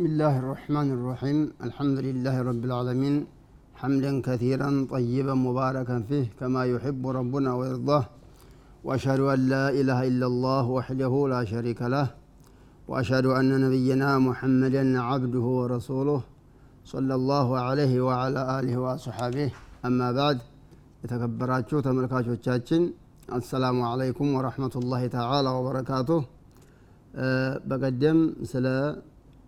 [0.10, 3.16] الله الرحمن الرحيم الحمد لله رب العالمين
[3.80, 8.04] حمدا كثيرا طيبا مباركا فيه كما يحب ربنا ويرضاه
[8.86, 12.06] واشهد ان لا اله الا الله وحده لا شريك له
[12.90, 16.20] واشهد ان نبينا محمدا عبده ورسوله
[16.92, 19.48] صلى الله عليه وعلى اله واصحابه
[19.88, 20.38] اما بعد
[21.02, 22.82] የተከበራችሁ ተመልካቾቻችን
[23.36, 26.18] አሰላሙ አለይኩም ወረህመቱላሂ ተዓላ ወበረካቱሁ
[27.70, 28.18] በቀደም
[28.52, 28.66] ስለ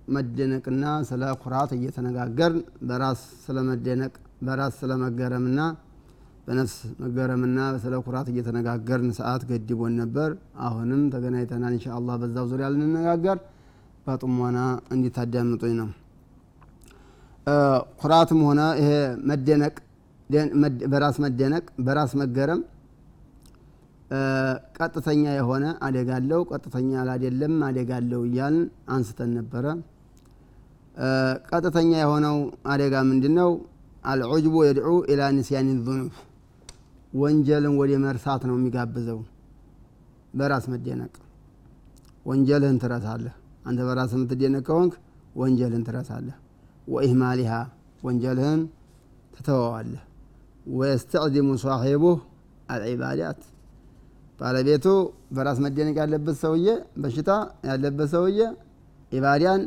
[0.08, 4.14] መደነቅና ስለ ኩራት እየተነጋገርን በራስ ስለ መደነቅ
[4.48, 5.60] በራስ ስለ መገረምና
[6.48, 10.30] በነፍስ መገረምና ስለ ኩራት እየተነጋገርን ሰዓት ገድቦን ነበር።
[10.66, 13.38] አሁንም ተገናኝተናል እንሻ አላህ በዛው ዙሪያ ልንነጋገር
[14.08, 14.58] በጥሞና
[14.94, 15.90] እንዲታዳምጡኝ ነው።
[18.02, 18.92] ኩራትም ሆነ ይሄ
[19.30, 19.76] መደነቅ
[20.92, 22.62] በራስ መደነቅ በራስ መገረም
[24.78, 29.66] ቀጥተኛ የሆነ አደጋ አለው ቀጥተኛ አላደለም አደጋ አለው እያልን አንስተን ነበረ
[31.50, 32.38] ቀጥተኛ የሆነው
[32.72, 33.52] አደጋ ምንድን ነው
[34.04, 36.14] አልዑጅቡ የድዑ ኢላ ንስያን ዙኑብ።
[37.14, 39.20] ወንጀልን ወደ መርሳት ነው የሚጋብዘው።
[40.34, 41.14] በራስ መደነቅ።
[42.26, 43.36] ወንጀልህን ትረሳለህ።
[43.66, 44.94] አንተ በራስ የምትደነቅ ከሆንክ
[45.36, 46.38] ወንጀልህን ትረሳለህ።
[46.88, 47.52] ወኢህማሊሃ
[48.04, 48.62] ወንጀልህን
[49.36, 50.02] ትተወዋለህ።
[50.72, 52.18] ወየስተዕዚሙ ሳሒቡህ
[52.74, 53.40] አልዒባዳት።
[54.40, 54.86] ባለቤቱ
[55.36, 56.68] በራስ መደነቅ ያለበት ሰውዬ
[57.02, 57.32] በሽታ
[57.70, 58.40] ያለበት ሰውዬ
[59.12, 59.62] ኢባዳን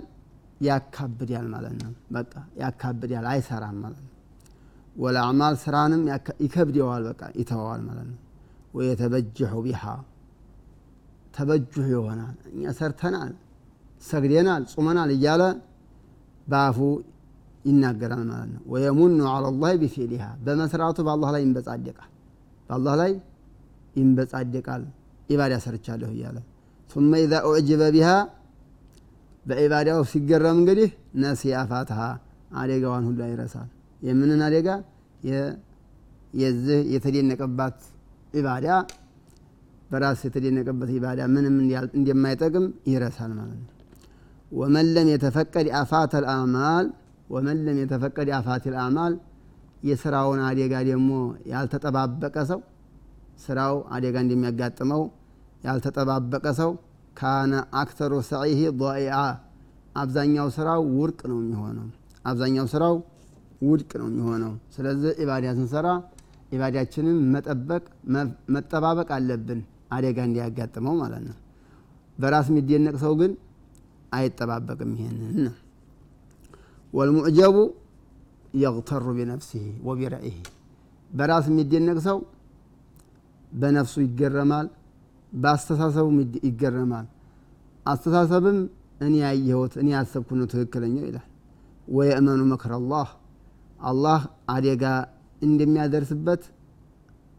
[0.60, 4.12] ያካብዳል ማለት ነው። በቃ ያካብዳል አይሰራም ማለት ነው።
[4.96, 5.18] ወላ
[5.62, 6.02] ስራንም
[6.44, 8.18] ይከብደዋል፣ በቃ ይተዋዋል ማለት ነው።
[8.76, 9.82] ወየተበጅሑ ቢሃ
[11.34, 13.32] ተበጅሑ ይሆናል። እኛ ሰርተናል፣
[14.02, 15.42] ሰግደናል፣ ጾመናል እያለ
[16.46, 16.78] በአፉ
[17.64, 22.10] ይናገራል ማለት ነው። ወየሙኑ ዐለ ላህ ቢፊዕሊሃ በመስራቱ በአላህ ላይ ይንበጻደቃል፣
[22.68, 23.12] በአላህ ላይ
[23.96, 24.82] ይንበጻደቃል።
[25.28, 26.36] ኢባዳ ሰርቻለሁ እያለ
[26.90, 28.08] ثመ ኢዛ ኡዕጅበ ቢሃ
[29.46, 30.90] በኢባዳው ሲገረም እንግዲህ
[31.22, 32.00] ነሲ አፋትሃ
[32.60, 33.68] አደጋዋን ሁሉ ይረሳል
[34.02, 34.68] የምንን አደጋ?
[36.40, 37.76] የዚህ የተደነቀባት
[38.34, 38.66] ኢባዳ
[39.90, 41.54] በራስ የተደነቀበት ኢባዳ ምንም
[41.98, 43.72] እንደማይጠቅም ይረሳል ማለት ነው።
[44.52, 46.86] ወመን ለም የተፈቀድ አፋት ልአማል
[47.30, 49.14] ወመን ለም የተፈቀድ አፋት ልአማል
[49.88, 51.10] የስራውን አደጋ ደግሞ
[51.52, 52.60] ያልተጠባበቀ ሰው
[53.44, 55.02] ስራው አደጋ እንደሚያጋጥመው
[55.64, 56.70] ያልተጠባበቀ ሰው
[57.16, 59.18] ካነ አክተሩ ሰዒህ ضኢዓ
[59.96, 61.86] አብዛኛው ስራው ውድቅ ነው የሚሆነው።
[62.24, 62.94] አብዛኛው ስራው
[63.62, 65.88] ውድቅ ነው የሚሆነው። ስለዚህ ኢባዳ ስንሰራ
[66.52, 67.84] ኢባዳችንን መጠበቅ
[68.54, 69.60] መጠባበቅ አለብን
[69.96, 71.36] አደጋ እንዲያጋጥመው ማለት ነው።
[72.18, 73.32] በራስ የሚደነቅ ሰው ግን
[74.12, 75.54] አይጠባበቅም ይሄንን። ነው
[76.94, 77.56] ወልሙዕጀቡ
[78.54, 80.36] የግተሩ ቢነፍሲህ ወቢረኢህ
[81.10, 82.18] በራስ የሚደነቅ ሰው
[83.52, 84.66] በነፍሱ ይገረማል
[85.32, 86.16] በአስተሳሰቡም
[86.46, 87.06] ይገረማል።
[87.86, 88.58] አስተሳሰብም
[89.00, 91.26] እኔ ያየሁት እኔ ያሰብኩ ነው ትክክለኛው ይላል።
[91.88, 93.08] ወየእመኑ መክር አላህ
[93.80, 94.84] አላህ አደጋ
[95.40, 96.42] እንደሚያደርስበት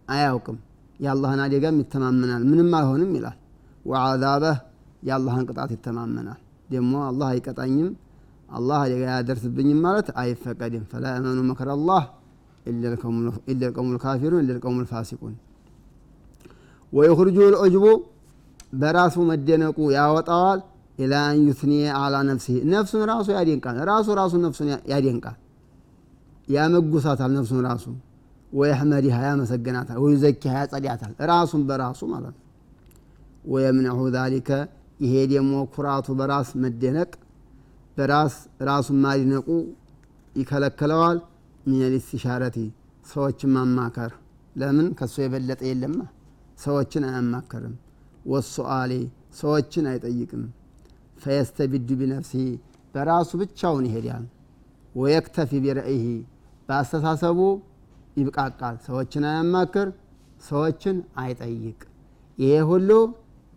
[0.07, 0.57] አያውቅም።
[0.99, 3.37] የአላህን አደጋም ይተማመናል። ምንም አልሆንም ይላል።
[3.85, 4.57] ወዓዛበህ
[5.07, 7.89] የአላህን ቅጣት ይተማመናል። ደግሞ አላህ አይቀጣኝም
[8.49, 12.03] አላህ አደጋ ያደርስብኝም ማለት አይፈቀድም። ፈላ እመኑ መክር አላህ
[12.65, 12.83] ኢላ
[13.65, 15.35] ልቀውሙ ልካፊሩን ኢላ ልቀውሙ ልፋሲቁን
[16.93, 17.85] ወይኽርጁ ልዑጅቡ
[18.73, 20.59] በራሱ መደነቁ ያወጣዋል።
[20.97, 25.37] ኢላ አን ዩትኒየ አላ ነፍሲህ ነፍሱን ራሱ ያደንቃል። ራሱ ራሱ ነፍሱን ያደንቃል።
[26.47, 27.85] ያመጉሳታል ነፍሱን ራሱ።
[28.51, 32.43] ወየሕመዲሃ ያመሰግናታል። ወዩዘኪሃ ያጸዳታል። ራሱን በራሱ ማለት ነው።
[33.45, 34.49] ወየምነዑ ዛሊከ።
[34.99, 37.11] ይሄ ደግሞ ኩራቱ በራስ መደነቅ
[37.97, 38.35] በራስ
[38.69, 39.47] ራሱን ማድነቁ
[40.33, 41.17] ይከለክለዋል።
[41.65, 42.57] ሚን ልስትሻረቲ
[43.05, 44.11] ሰዎችን ማማከር።
[44.55, 44.87] ለምን?
[44.99, 45.99] ከሱ የበለጠ የለማ
[46.57, 47.75] ሰዎችን አያማከርም።
[48.25, 48.91] ወሱአሌ
[49.39, 50.43] ሰዎችን አይጠይቅም።
[51.17, 52.45] ፈየስተቢዱ ቢነፍሲሂ
[52.93, 54.25] በራሱ ብቻውን ይሄዳል።
[54.95, 56.05] ወየክተፊ ቢረእይህ
[56.69, 57.39] በአስተሳሰቡ
[58.17, 59.87] ይብቃቃል። ሰዎችን አያማክር
[60.43, 61.79] ሰዎችን አይጠይቅ።
[62.37, 62.89] ይሄ ሁሉ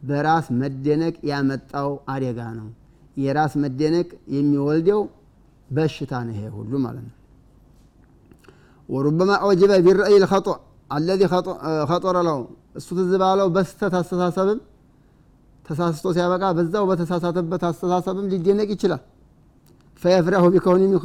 [0.02, 2.68] በራስ መደነቅ ያመጣው አደጋ ነው።
[3.16, 5.00] የራስ መደነቅ የሚወልደው
[5.68, 7.16] በሽታ ነው ይሄ ሁሉ ማለት ነው።
[8.88, 10.56] ወሩበማ ዑጅበ ቢረእይ ልኸጡዕ
[10.90, 11.20] አለዚ
[11.90, 12.38] ኸጦረ ለው
[12.78, 13.12] እሱ ትዝ
[13.56, 14.60] በስተት አስተሳሰብም
[15.64, 19.02] ተሳስቶ ሲያበቃ በዛው በተሳሳተበት አስተሳሰብም ሊደነቅ ይችላል።
[20.02, 21.00] ፈየፍረሁ ቢከውኒ ሚን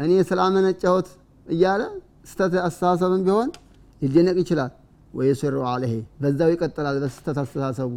[0.00, 1.08] እኔ ስላመነጨሁት
[1.46, 1.82] እያለ
[2.30, 3.48] ስተት አስተሳሰብም ቢሆን
[4.02, 4.72] ሊደነቅ ይችላል።
[5.14, 7.92] ወየስሩ አለህ በዛው ይቀጥላል በስተት አስተሳሰቡ።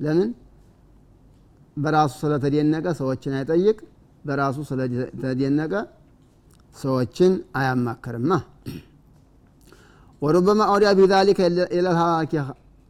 [0.00, 0.30] ለምን?
[1.76, 3.78] በራሱ ስለተደነቀ ሰዎችን አይጠይቅ
[4.24, 5.72] በራሱ ስለተደነቀ
[6.76, 8.30] ሰዎችን አያማክርማ
[10.24, 11.38] ወሩበማ አውዲያ ቢዛሊከ
[11.74, 12.32] ኢለልሃላኪ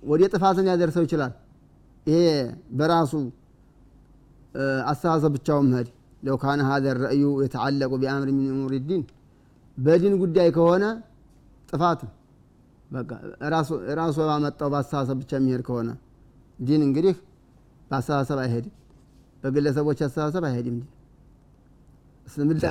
[0.02, 1.32] ወደ ጥፋትን ሊያደርሰው ይችላል።
[2.06, 2.18] ይሄ
[2.78, 3.12] በራሱ
[4.90, 5.88] አስተሳሰብ ብቻውን መሄድ።
[6.22, 9.02] ለው ካነ ሀዘ ረእዩ የተዓለቁ ቢአምር ሚን እሙር ዲን።
[9.78, 10.84] በዲን ጉዳይ ከሆነ
[11.68, 12.00] ጥፋት
[13.98, 15.88] ራሱ ባመጣው በአስተሳሰብ ብቻ የሚሄድ ከሆነ
[16.58, 17.14] ዲን እንግዲህ
[17.90, 18.74] በአስተሳሰብ አይሄድም፣
[19.42, 20.76] በግለሰቦች አስተሳሰብ አይሄድም።
[22.26, 22.62] እስልምና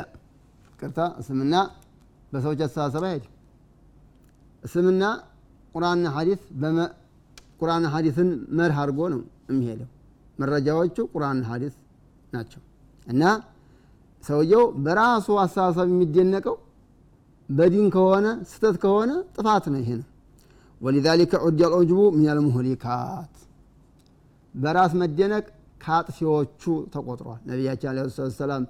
[0.80, 1.56] ቅርታ እስልምና
[2.32, 3.30] በሰዎች አስተሳሰብ አይሄድም።
[4.64, 5.04] እስልምና
[5.76, 6.42] ቁርአንና ሐዲስ
[7.60, 9.20] ቁርአንና ሐዲስን መርህ አድርጎ ነው
[9.50, 9.90] የሚሄደው።
[10.40, 11.74] መረጃዎቹ ቁርአንና ሐዲስ
[12.34, 12.62] ናቸው
[13.08, 13.24] እና
[14.24, 16.56] ሰውየው በራሱ አስተሳሰብ የሚደነቀው
[17.50, 20.08] በዲን ከሆነ ስተት ከሆነ ጥፋት ነው። ይሄ ነው።
[20.82, 23.34] ወሊዛሊከ አልዑጅቡ ሚነል ሙህሊካት
[24.54, 25.46] በራስ መደነቅ
[25.82, 26.64] ከአጥፊዎቹ
[26.94, 28.08] ተቆጥሯል። ነቢያችን ዓለይሂ
[28.38, 28.64] ሰላም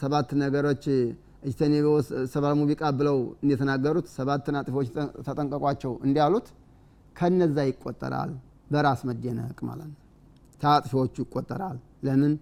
[0.00, 0.84] ሰባት ነገሮች
[1.46, 1.86] እጅተኒቡ
[2.32, 4.88] ሰበል ሙቢቃ ብለው እንደተናገሩት ሰባትን አጥፊዎች
[5.26, 6.46] ተጠንቀቋቸው እንዲያሉት
[7.16, 8.30] ከነዛ ይቆጠራል።
[8.70, 9.98] በራስ መደነቅ ማለት ነው።
[10.60, 11.76] ከአጥፊዎቹ ይቆጠራል።
[12.06, 12.32] ለምን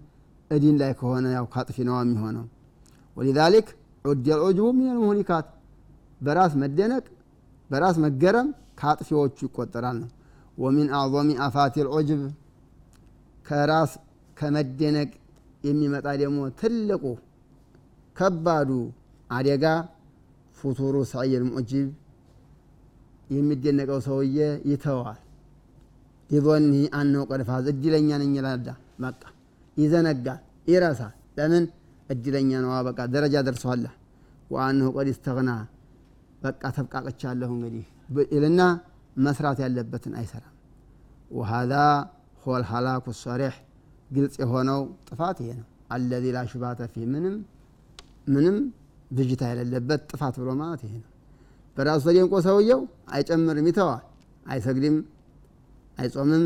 [0.51, 2.45] እዲን ላይ ከሆነ ያው ከአጥፊ ነዋ የሚሆነው።
[3.17, 3.67] ወሊዛሊክ
[4.05, 5.47] ዑድ አልዑጅቡ ሚነል ሙህሊካት
[6.21, 7.05] በራስ መደነቅ
[7.69, 8.49] በራስ መገረም
[8.79, 10.09] ከአጥፊዎቹ ይቆጠራል ነው።
[10.57, 12.21] ወሚን አዕظሚ አፋቲ ልዑጅብ
[13.45, 13.91] ከራስ
[14.37, 15.09] ከመደነቅ
[15.63, 17.03] የሚመጣ ደግሞ ትልቁ
[18.15, 18.69] ከባዱ
[19.29, 19.65] አደጋ
[20.57, 21.87] ፉቱሩ ሰዕይል ሙዕጂብ
[23.29, 24.37] የሚደነቀው ሰውዬ
[24.71, 25.19] ይተዋል።
[26.29, 26.67] ሊዞኒ
[26.99, 28.67] አነው ቀድ ፋዝ እድለኛ ነኝ ይላዳ
[29.03, 29.21] በቃ
[29.77, 31.63] ይዘነጋል፣ ይረሳል። ለምን
[32.09, 33.85] እድለኛ ነዋ በቃ ደረጃ ደርሷላ።
[34.51, 35.51] ወአነሁ ቀድ ስተግና
[36.41, 37.85] በቃ ተብቃቅቻለሁ እንግዲህ
[38.35, 38.61] ይልና
[39.17, 40.51] መስራት ያለበትን አይሰራም።
[41.31, 41.73] ወሃዛ
[42.43, 43.53] ሆል ሀላኩ ሰሪሕ
[44.09, 47.35] ግልጽ የሆነው ጥፋት ይሄ ነው። አለዚ ላ ሹባተ ፊህ ምንም
[48.27, 48.57] ምንም
[49.11, 51.11] ብዥታ የሌለበት ጥፋት ብሎ ማለት ይሄ ነው።
[51.77, 52.81] በራሱ ተደንቆ ሰውየው
[53.13, 54.03] አይጨምርም፣ ይተዋል፣
[54.45, 54.97] አይሰግድም፣
[55.97, 56.45] አይጾምም።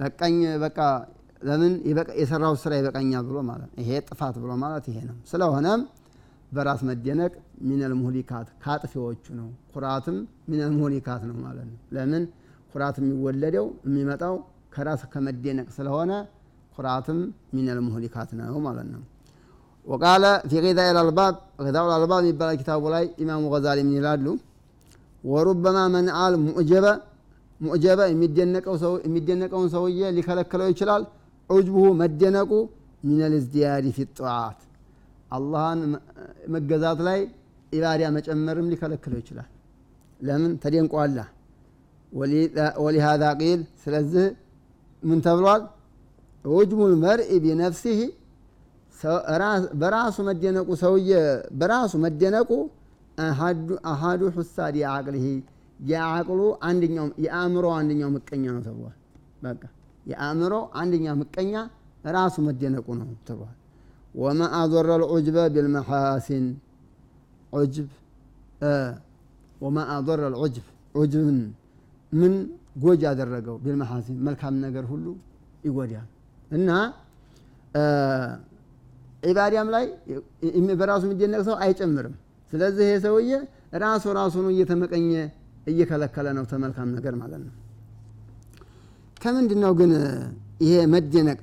[0.00, 0.78] በቃኝ በቃ
[1.42, 1.72] ለምን
[2.20, 5.80] የሰራው ስራ ይበቃኛል ብሎ ማለት ይሄ ጥፋት ብሎ ማለት ይሄ ነው። ስለሆነም
[6.52, 7.32] በራስ መደነቅ
[7.62, 10.16] ሚነል ሙህሊካት ከአጥፊዎቹ ነው። ኩራትም
[10.50, 12.24] ሚነል ሙህሊካት ነው ማለት ነው። ለምን
[12.72, 14.34] ኩራት የሚወለደው የሚመጣው
[14.74, 16.12] ከራስ ከመደነቅ ስለሆነ
[16.76, 17.18] ኩራትም
[17.54, 19.02] ሚነል ሙህሊካት ነው ማለት ነው።
[19.87, 21.33] ወቃለ ፊ ጊዛኢ ልአልባብ
[21.65, 24.25] ጊዛኡ ልአልባብ የሚባለው ኪታቡ ላይ ኢማሙ ገዛሊ ምን ይላሉ?
[25.23, 26.85] ወሩበማ መንአል ሙዕጀበ
[27.61, 27.99] ሙዕጀበ
[29.05, 31.03] የሚደነቀውን ሰውዬ ሊከለክለው ይችላል።
[31.49, 32.51] ዑጅቡሁ መደነቁ
[33.03, 34.59] ሚነል ዝዲያዲ ፊ ጧዓት
[35.31, 35.79] አላህን
[36.53, 37.19] መገዛት ላይ
[37.71, 39.49] ኢባዳ መጨመርም ሊከለክለው ይችላል።
[40.19, 41.17] ለምን ተደንቋላ።
[42.83, 44.25] ወሊሃዛ ቂል ስለዚህ
[45.03, 45.63] ምን ተብሏል?
[46.45, 47.99] ዑጅቡል መርኢ ቢነፍሲህ
[49.80, 51.10] በራሱ መደነቁ ሰውዬ
[51.60, 52.50] በራሱ መደነቁ
[53.90, 55.24] አሃዱ ሑሳድ የአቅልህ
[55.84, 58.96] የአቅሉ አንደኛው የአእምሮ አንደኛው ምቀኛ ነው ተብሏል።
[59.44, 59.62] በቃ
[60.06, 61.54] የአእምሮ አንደኛው ምቀኛ
[62.14, 63.56] ራሱ መደነቁ ነው ተብሏል።
[64.14, 66.46] ወማ አضረ ልዑጅበ ቢልመሓሲን
[67.52, 67.88] ዑጅብ
[69.60, 71.38] ወማ አضረ ልዑጅብ ዑጅብን
[72.12, 72.32] ምን
[72.82, 75.06] ጎጅ ያደረገው ቢልመሓሲን መልካም ነገር ሁሉ
[75.66, 76.08] ይጎዳል
[76.50, 76.70] እና
[79.22, 79.84] ዒባዳም ላይ
[80.80, 82.14] በራሱ የሚደነቅ ሰው አይጨምርም።
[82.52, 83.30] ስለዚህ ይሄ ሰውዬ
[83.82, 85.10] ራሱ ራሱኑ እየተመቀኘ
[85.66, 87.54] እየከለከለ ነው ተመልካም ነገር ማለት ነው።
[89.16, 89.92] ከምንድን ነው ግን
[90.62, 91.38] ይሄ መደነቅ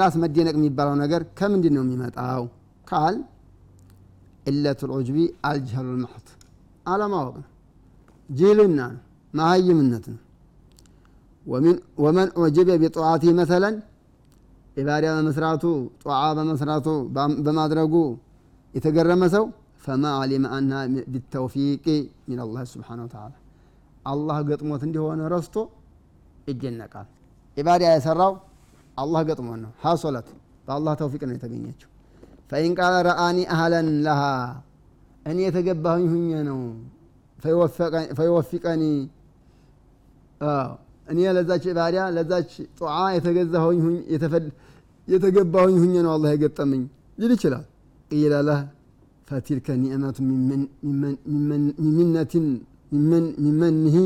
[0.00, 2.44] ራስ መደነቅ የሚባለው ነገር ከምንድን ነው የሚመጣው
[2.86, 3.16] ካል
[4.46, 6.28] ኢለቱ ልዑጅቢ አልጀህሉ ልመሕት
[6.86, 7.48] አለማወቅ ነው፣
[8.30, 9.00] ጅህልና ነው፣
[9.34, 10.20] መሀይምነት ነው።
[12.04, 13.74] ወመን ዑጅበ ቢጠዋቲ መሰለን
[14.76, 15.64] ኢባዳ በመስራቱ
[16.04, 16.86] ጧዓ በመስራቱ
[17.46, 17.94] በማድረጉ
[18.74, 19.44] የተገረመ ሰው
[19.84, 20.72] ፈማ አሊመ አና
[21.12, 21.86] ቢተውፊቂ
[22.28, 23.32] ሚን አላህ ስብሓነ ወተዓላ
[24.06, 25.56] አላህ ገጥሞት እንዲሆነ ረስቶ
[26.50, 27.08] ይደነቃል።
[27.56, 28.32] ኢባዳ የሰራው
[28.96, 30.28] አላህ ገጥሞት ነው። ሀሶለት
[30.66, 31.88] በአላህ ተውፊቅ ነው የተገኘችው።
[32.50, 34.22] ፈኢን ቃለ ረአኒ አህለን ለሃ
[35.26, 36.60] እኔ የተገባሁኝ ሁኜ ነው
[38.18, 38.82] ፈይወፊቀኒ
[41.10, 42.50] እኔ ለዛች ኢባዳ ለዛች
[42.80, 42.96] ጧዓ
[45.08, 46.82] የተገባሁኝ ሁኜ ነው አላህ የገጠመኝ
[47.18, 47.64] ሊል ይችላል።
[48.10, 48.60] ቂለ ለህ
[49.28, 50.16] ፈቲልከ ኒዕመቱ
[51.80, 52.46] ሚመነትን
[53.44, 53.96] ሚመንህ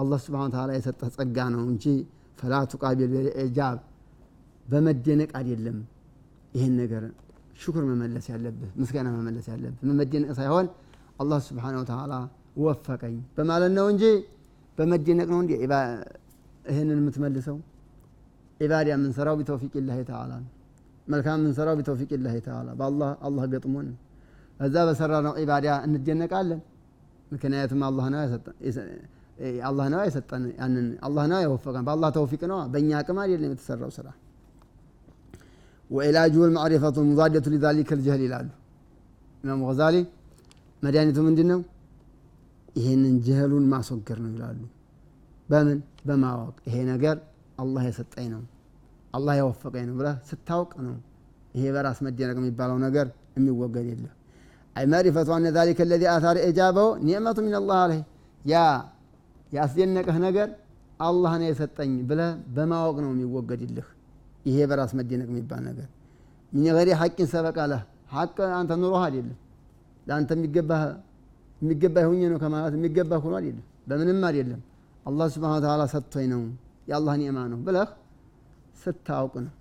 [0.00, 1.84] አላህ ስብሓነ ወተዓላ የሰጠህ ጸጋ ነው እንጂ
[2.38, 3.78] ፈላ ቱቃቢል ብልኢጃብ
[4.66, 5.78] በመደነቅ አይደለም።
[6.54, 7.02] ይህን ነገር
[7.60, 10.66] ሽኩር መመለስ ያለብህ ምስጋና መመለስ ያለብህ በመደነቅ ሳይሆን
[11.22, 12.14] አላህ ስብሓነ ወተዓላ
[12.62, 14.04] ወፈቀኝ በማለት ነው እንጂ
[14.78, 15.52] በመደነቅ ነው እንዲ
[16.64, 17.56] ይህንን የምትመልሰው።
[18.60, 20.50] ኢባዳ የምንሰራው ቢተውፊቅ ላህ ተዓላ ነው።
[21.06, 23.88] መልካም የምንሰራው ቢተውፊቅ ላህ ተዓላ በአላህ አላህ ገጥሞን
[24.60, 26.60] እዛ በሰራ ነው ኢባዳ እንደነቃለን።
[27.32, 28.20] ምክንያቱም አላህ ነው
[29.68, 34.08] አላህ ነው የሰጠን ያንን አላህ ነው የወፈቀን በአላህ ተውፊቅ ነው። በእኛ አቅም አይደለም የተሰራው ስራ።
[35.90, 38.48] ወኢላጁ ልማዕሪፈቱ ሙዛደቱ ሊዛሊከ ልጀህል ይላሉ
[39.44, 39.96] ኢማሙ ገዛሊ
[40.82, 41.60] መድኃኒቱ ምንድን ነው
[42.76, 44.60] ይሄንን ጀህሉን ማስወገድ ነው ይላሉ
[45.48, 47.16] በምን በማወቅ ይሄ ነገር
[47.62, 48.42] አላህ የሰጠኝ ነው
[49.14, 50.94] አላህ የወፈቀኝ ነው ብለህ ስታውቅ ነው
[51.54, 53.06] ይሄ በራስ መደነቅ የሚባለው ነገር
[53.36, 54.14] የሚወገድ የለም።
[54.76, 58.00] አይ ማሪፈቱ አነ ዛሊከ ለዚ አታር ኢጃበው ኒዕመቱ ምን አላህ አለህ።
[58.42, 58.56] ያ
[59.52, 60.48] ያስደነቀህ ነገር
[61.00, 63.88] አላህ ነው የሰጠኝ ብለህ በማወቅ ነው የሚወገድልህ።
[64.46, 65.88] ይሄ በራስ መደነቅ የሚባል ነገር
[66.52, 67.58] ሚን ገሪ ሐቂን ሰበቃ
[68.56, 69.38] አንተ ኑሮህ አይደለም።
[70.06, 70.82] ለአንተ የሚገባህ
[71.60, 74.60] የሚገባህ ሁኜ ነው ከማለት የሚገባህ ሆኖ አይደለም። በምንም አይደለም
[75.05, 76.41] አላህ ስብሓን ተዓላ ሰጥቶኝ ነው
[76.89, 77.89] የአላህ ኒዕማ ነው ብለህ
[78.81, 79.53] ስታውቅ ነው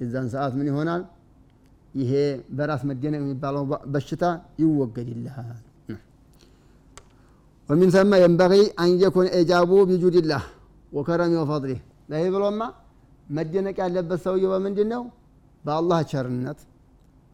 [0.00, 1.02] የዛን ሰዓት ምን ይሆናል
[1.94, 2.12] ይሄ
[2.56, 3.62] በራስ መደነቅ የሚባለው
[3.94, 4.24] በሽታ
[4.62, 5.62] ይወገድልሃል
[7.68, 10.42] ومن ثم ينبغي أن يكون إجابه بجود الله
[10.96, 11.78] وكرمه وفضله
[12.10, 12.60] لا ብሎማ
[13.36, 15.02] መደነቅ ያለበት ሰውየው በምንድን ነው
[15.64, 16.58] በአላህ ቸርነት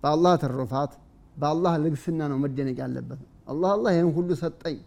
[0.03, 0.93] በአላህ ትሩፋት
[1.41, 4.79] በአላህ ልግስና ነው መደነቅ ያለበት አላህ አላህ ይህን ሁሉ ሰጠኝ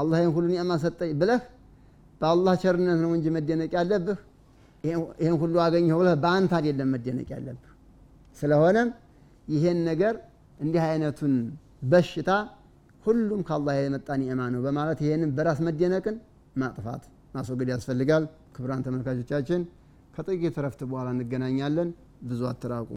[0.00, 1.40] አላህ ይህን ሁሉ ኒዕማ ሰጠኝ ብለህ
[2.21, 4.19] በአላህ ቸርነት ነው እንጂ መደነቅ ያለብህ?
[5.19, 7.71] ይህን ሁሉ አገኘሁ ብለህ በአንተ አይደለም መደነቅ ያለብህ።
[8.37, 8.89] ስለሆነም
[9.47, 10.15] ይሄን ነገር
[10.59, 11.33] እንዲህ አይነቱን
[11.83, 12.29] በሽታ
[13.05, 16.15] ሁሉም ከአላህ የመጣ ኒዕማ ነው በማለት ይሄንን በራስ መደነቅን
[16.55, 18.23] ማጥፋት ማስወገድ ያስፈልጋል።
[18.55, 19.63] ክቡራን ተመልካቾቻችን
[20.15, 21.89] ከጥቂት ረፍት በኋላ እንገናኛለን።
[22.23, 22.96] ብዙ አትራቁ